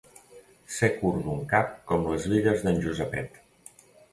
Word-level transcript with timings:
Ser 0.77 0.87
curt 1.01 1.21
d'un 1.27 1.45
cap 1.53 1.77
com 1.91 2.09
les 2.15 2.27
bigues 2.33 2.65
d'en 2.67 2.81
Josepet. 2.87 3.39